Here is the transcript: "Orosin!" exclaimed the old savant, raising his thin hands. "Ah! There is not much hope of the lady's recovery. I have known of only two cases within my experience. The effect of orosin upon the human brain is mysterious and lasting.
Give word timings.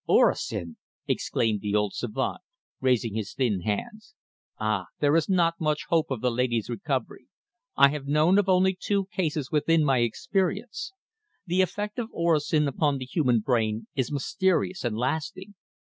"Orosin!" 0.09 0.77
exclaimed 1.07 1.61
the 1.61 1.75
old 1.75 1.93
savant, 1.93 2.39
raising 2.79 3.13
his 3.13 3.35
thin 3.35 3.61
hands. 3.61 4.15
"Ah! 4.59 4.87
There 4.99 5.15
is 5.15 5.29
not 5.29 5.59
much 5.61 5.85
hope 5.89 6.09
of 6.09 6.21
the 6.21 6.31
lady's 6.31 6.71
recovery. 6.71 7.27
I 7.75 7.89
have 7.89 8.07
known 8.07 8.39
of 8.39 8.49
only 8.49 8.73
two 8.73 9.05
cases 9.15 9.51
within 9.51 9.83
my 9.83 9.99
experience. 9.99 10.91
The 11.45 11.61
effect 11.61 11.99
of 11.99 12.09
orosin 12.15 12.67
upon 12.67 12.97
the 12.97 13.05
human 13.05 13.41
brain 13.41 13.85
is 13.93 14.11
mysterious 14.11 14.83
and 14.83 14.97
lasting. 14.97 15.53